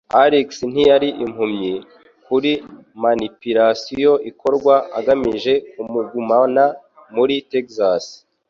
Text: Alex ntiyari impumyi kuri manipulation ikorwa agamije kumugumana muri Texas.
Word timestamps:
Alex 0.23 0.47
ntiyari 0.71 1.09
impumyi 1.25 1.73
kuri 2.25 2.51
manipulation 3.03 4.17
ikorwa 4.31 4.75
agamije 4.99 5.53
kumugumana 5.73 6.63
muri 7.15 7.35
Texas. 7.51 8.03